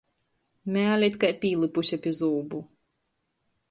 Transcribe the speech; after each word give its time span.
Mēle 0.77 1.09
it 1.11 1.19
kai 1.25 1.31
pīlypuse 1.45 2.03
pi 2.07 2.17
zūbu. 2.25 2.67